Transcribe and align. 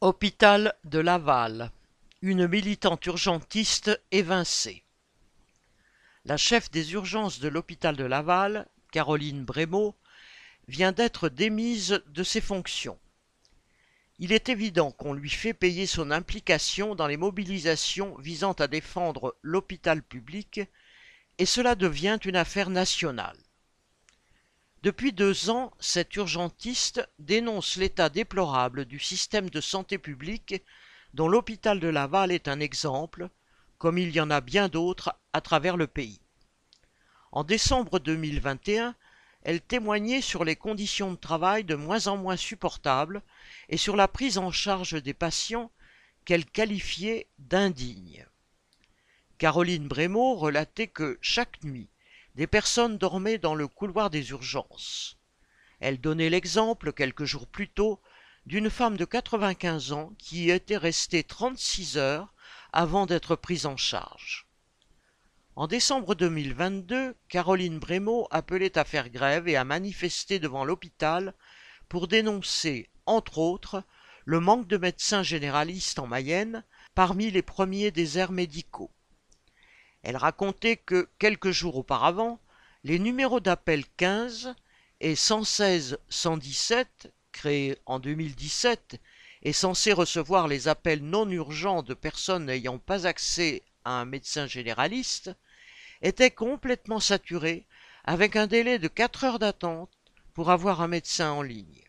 Hôpital 0.00 0.76
de 0.84 1.00
Laval. 1.00 1.72
Une 2.22 2.46
militante 2.46 3.04
urgentiste 3.06 4.00
évincée. 4.12 4.84
La 6.24 6.36
chef 6.36 6.70
des 6.70 6.92
urgences 6.92 7.40
de 7.40 7.48
l'hôpital 7.48 7.96
de 7.96 8.04
Laval, 8.04 8.68
Caroline 8.92 9.44
Brémaud, 9.44 9.96
vient 10.68 10.92
d'être 10.92 11.28
démise 11.28 12.00
de 12.06 12.22
ses 12.22 12.40
fonctions. 12.40 12.96
Il 14.20 14.30
est 14.30 14.48
évident 14.48 14.92
qu'on 14.92 15.14
lui 15.14 15.30
fait 15.30 15.52
payer 15.52 15.88
son 15.88 16.12
implication 16.12 16.94
dans 16.94 17.08
les 17.08 17.16
mobilisations 17.16 18.16
visant 18.18 18.52
à 18.52 18.68
défendre 18.68 19.34
l'hôpital 19.42 20.04
public, 20.04 20.60
et 21.38 21.46
cela 21.46 21.74
devient 21.74 22.20
une 22.24 22.36
affaire 22.36 22.70
nationale. 22.70 23.36
Depuis 24.84 25.12
deux 25.12 25.50
ans, 25.50 25.72
cet 25.80 26.14
urgentiste 26.14 27.08
dénonce 27.18 27.76
l'état 27.76 28.08
déplorable 28.08 28.84
du 28.84 29.00
système 29.00 29.50
de 29.50 29.60
santé 29.60 29.98
publique 29.98 30.62
dont 31.14 31.26
l'hôpital 31.26 31.80
de 31.80 31.88
Laval 31.88 32.30
est 32.30 32.46
un 32.46 32.60
exemple, 32.60 33.28
comme 33.78 33.98
il 33.98 34.14
y 34.14 34.20
en 34.20 34.30
a 34.30 34.40
bien 34.40 34.68
d'autres 34.68 35.18
à 35.32 35.40
travers 35.40 35.76
le 35.76 35.88
pays. 35.88 36.20
En 37.32 37.42
décembre 37.42 37.98
2021, 37.98 38.94
elle 39.42 39.60
témoignait 39.60 40.20
sur 40.20 40.44
les 40.44 40.56
conditions 40.56 41.10
de 41.10 41.16
travail 41.16 41.64
de 41.64 41.74
moins 41.74 42.06
en 42.06 42.16
moins 42.16 42.36
supportables 42.36 43.22
et 43.68 43.76
sur 43.76 43.96
la 43.96 44.06
prise 44.06 44.38
en 44.38 44.52
charge 44.52 45.02
des 45.02 45.14
patients 45.14 45.72
qu'elle 46.24 46.46
qualifiait 46.46 47.26
d'indignes. 47.38 48.26
Caroline 49.38 49.88
Brémaud 49.88 50.36
relatait 50.36 50.88
que 50.88 51.18
chaque 51.20 51.62
nuit, 51.64 51.88
des 52.38 52.46
personnes 52.46 52.98
dormaient 52.98 53.38
dans 53.38 53.56
le 53.56 53.66
couloir 53.66 54.10
des 54.10 54.30
urgences. 54.30 55.18
Elle 55.80 56.00
donnait 56.00 56.30
l'exemple, 56.30 56.92
quelques 56.92 57.24
jours 57.24 57.48
plus 57.48 57.68
tôt, 57.68 58.00
d'une 58.46 58.70
femme 58.70 58.96
de 58.96 59.04
95 59.04 59.90
ans 59.90 60.12
qui 60.18 60.44
y 60.44 60.50
était 60.52 60.76
restée 60.76 61.24
36 61.24 61.98
heures 61.98 62.32
avant 62.72 63.06
d'être 63.06 63.34
prise 63.34 63.66
en 63.66 63.76
charge. 63.76 64.46
En 65.56 65.66
décembre 65.66 66.14
2022, 66.14 67.16
Caroline 67.28 67.80
Brémaud 67.80 68.28
appelait 68.30 68.78
à 68.78 68.84
faire 68.84 69.10
grève 69.10 69.48
et 69.48 69.56
à 69.56 69.64
manifester 69.64 70.38
devant 70.38 70.64
l'hôpital 70.64 71.34
pour 71.88 72.06
dénoncer, 72.06 72.88
entre 73.04 73.38
autres, 73.38 73.82
le 74.24 74.38
manque 74.38 74.68
de 74.68 74.76
médecins 74.76 75.24
généralistes 75.24 75.98
en 75.98 76.06
Mayenne 76.06 76.62
parmi 76.94 77.32
les 77.32 77.42
premiers 77.42 77.90
déserts 77.90 78.30
médicaux. 78.30 78.92
Elle 80.02 80.16
racontait 80.16 80.76
que, 80.76 81.08
quelques 81.18 81.50
jours 81.50 81.76
auparavant, 81.76 82.40
les 82.84 82.98
numéros 82.98 83.40
d'appel 83.40 83.84
15 83.96 84.54
et 85.00 85.14
116-117, 85.14 86.86
créés 87.32 87.78
en 87.86 87.98
2017 87.98 89.00
et 89.42 89.52
censés 89.52 89.92
recevoir 89.92 90.48
les 90.48 90.68
appels 90.68 91.02
non 91.02 91.28
urgents 91.30 91.82
de 91.82 91.94
personnes 91.94 92.46
n'ayant 92.46 92.78
pas 92.78 93.06
accès 93.06 93.62
à 93.84 94.00
un 94.00 94.04
médecin 94.04 94.46
généraliste, 94.46 95.30
étaient 96.02 96.30
complètement 96.30 97.00
saturés 97.00 97.66
avec 98.04 98.36
un 98.36 98.46
délai 98.46 98.78
de 98.78 98.88
4 98.88 99.24
heures 99.24 99.38
d'attente 99.38 99.90
pour 100.34 100.50
avoir 100.50 100.80
un 100.80 100.88
médecin 100.88 101.30
en 101.30 101.42
ligne. 101.42 101.84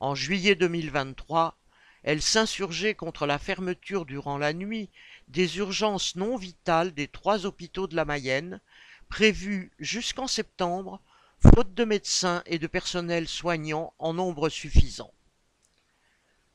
En 0.00 0.14
juillet 0.14 0.54
2023, 0.54 1.56
elle 2.04 2.20
s'insurgeait 2.20 2.94
contre 2.94 3.26
la 3.26 3.38
fermeture 3.38 4.04
durant 4.04 4.36
la 4.36 4.52
nuit 4.52 4.90
des 5.28 5.56
urgences 5.56 6.16
non 6.16 6.36
vitales 6.36 6.92
des 6.92 7.08
trois 7.08 7.46
hôpitaux 7.46 7.86
de 7.86 7.96
la 7.96 8.04
Mayenne, 8.04 8.60
prévues 9.08 9.72
jusqu'en 9.78 10.26
septembre, 10.26 11.00
faute 11.40 11.72
de 11.74 11.84
médecins 11.84 12.42
et 12.46 12.58
de 12.58 12.66
personnel 12.66 13.26
soignant 13.26 13.94
en 13.98 14.12
nombre 14.12 14.50
suffisant. 14.50 15.12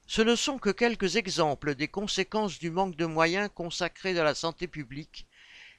Ce 0.06 0.22
ne 0.22 0.36
sont 0.36 0.60
que 0.60 0.70
quelques 0.70 1.16
exemples 1.16 1.76
des 1.76 1.88
conséquences 1.88 2.60
du 2.60 2.70
manque 2.70 2.96
de 2.96 3.06
moyens 3.06 3.50
consacrés 3.54 4.18
à 4.20 4.24
la 4.24 4.36
santé 4.36 4.68
publique, 4.68 5.28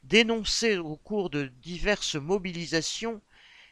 dénoncés 0.03 0.79
au 0.79 0.97
cours 0.97 1.31
de 1.31 1.47
diverses 1.47 2.17
mobilisations 2.17 3.21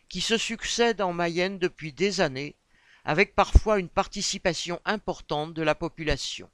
qui 0.08 0.20
se 0.20 0.36
succèdent 0.36 1.00
en 1.00 1.12
Mayenne 1.12 1.58
depuis 1.58 1.92
des 1.92 2.20
années, 2.20 2.56
avec 3.08 3.34
parfois 3.34 3.78
une 3.78 3.88
participation 3.88 4.82
importante 4.84 5.54
de 5.54 5.62
la 5.62 5.74
population. 5.74 6.50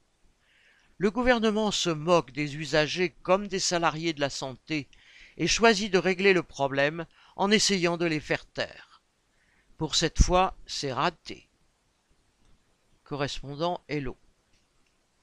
Le 0.97 1.11
gouvernement 1.11 1.69
se 1.69 1.89
moque 1.89 2.31
des 2.31 2.55
usagers 2.55 3.13
comme 3.23 3.49
des 3.49 3.59
salariés 3.59 4.13
de 4.13 4.21
la 4.21 4.29
santé 4.29 4.87
et 5.35 5.47
choisit 5.47 5.91
de 5.91 5.97
régler 5.97 6.31
le 6.31 6.43
problème 6.43 7.07
en 7.35 7.51
essayant 7.51 7.97
de 7.97 8.05
les 8.05 8.21
faire 8.21 8.45
taire. 8.45 9.01
Pour 9.77 9.95
cette 9.95 10.21
fois, 10.21 10.55
c'est 10.65 10.93
raté. 10.93 11.49
Correspondant 13.03 13.81
Hello. 13.89 14.15